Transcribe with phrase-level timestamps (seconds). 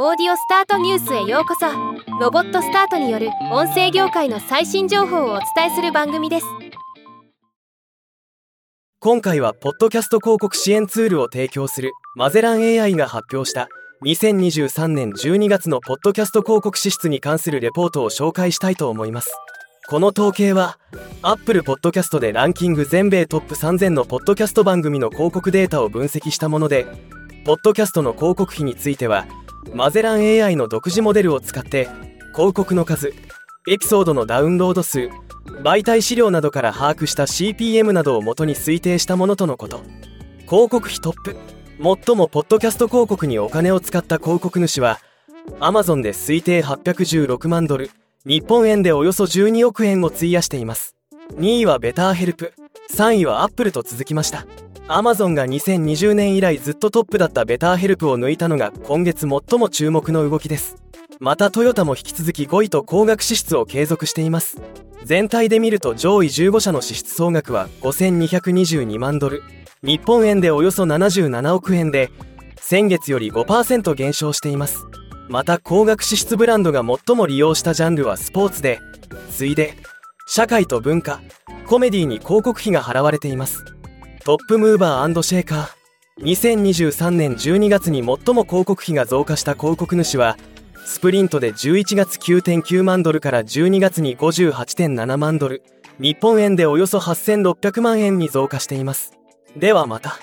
[0.00, 1.66] オーディオスタートニュースへようこそ。
[2.20, 6.46] ロボットスタートによる音声業界の最新情報をお伝えする番組です。
[9.00, 13.66] 今回はポッドキャスト広告支援ツールを提供するマゼラン AI が発表した
[14.04, 19.36] 2023年12月のポッドキャスト広告支出に関するレポートを紹介したいと思います。
[19.88, 20.78] この統計は
[21.22, 26.86] Apple Podcast でランキング全米トップ3000のポッドキャスト番組の広告データを分析したもので
[27.44, 29.26] ポッドキャストの広告費については
[29.74, 31.88] マゼラン AI の独自モデルを使って
[32.34, 33.12] 広告の数
[33.68, 35.08] エピソードのダウンロード数
[35.62, 39.82] 媒体資料などから把握した CPM などを元に推定したものとのこと。
[40.46, 41.36] 広告費トップ
[42.06, 44.98] 最もポッドキャスト広告にお金を使った広告主は
[45.60, 47.90] Amazon で推定816万ドル
[48.24, 50.94] 日本円でおよそ12億円を費やしています。
[51.34, 52.54] 2位はベターヘルプ
[52.90, 54.46] 3位はアップルと続きました。
[54.90, 60.76] アマゾンが2020年以来ずっとトップだったベターヘルプを抜いたのが今月最も注目の動きです。
[61.20, 64.62] またトヨタも引き続き5位と高額支出を継続しています。
[65.04, 69.42] 全体で見ると上位15社の支出総額は5222万ドル。
[69.82, 72.10] 日本円でおよそ77億円で
[72.56, 74.86] 先月より5%減少しています。
[75.28, 78.80] また高額支出ブランドが最も利用したジャンルはスポーツで
[79.30, 79.74] 次いで
[80.26, 81.20] 社会と文化
[81.66, 83.77] コメディに広告費が払われています。
[84.28, 86.22] トップムーバーシェーカー。
[86.22, 90.36] 2023年12月に最も広告費が増加した広告主は
[90.84, 95.62] スプリントで11月9.9万ドルから12月に58.7万ドル。
[95.98, 99.14] 日本円でおよそ8600万円に増加しています。
[99.56, 100.18] ではまた。